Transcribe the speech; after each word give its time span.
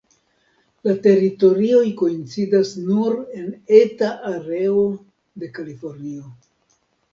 La 0.87 0.93
teritorioj 1.03 1.83
koincidas 1.99 2.73
nur 2.87 3.19
en 3.43 3.53
eta 3.83 4.11
areo 4.33 4.89
de 5.45 5.53
Kalifornio. 5.61 6.35